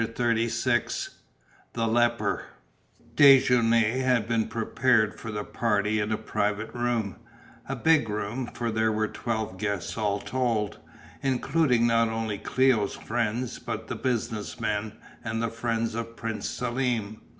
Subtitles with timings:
[0.03, 1.09] CHAPTER XXXVI
[1.73, 2.45] THE LEPER
[3.15, 7.17] Déjeuner had been prepared for the party in a private room,
[7.69, 10.79] a big room, for there were twelve guests all told,
[11.21, 14.93] including not only Cléo's friends but the business men,
[15.23, 17.21] and the friends of Prince Selm.